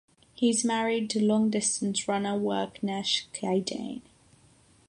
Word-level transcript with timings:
He 0.33 0.49
is 0.49 0.65
married 0.65 1.11
to 1.11 1.23
long-distance 1.23 2.07
runner 2.07 2.31
Werknesh 2.33 3.25
Kidane. 3.35 4.01